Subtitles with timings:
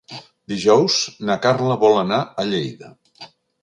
[0.53, 0.95] Dijous
[1.31, 2.95] na Carla vol anar a Lleida.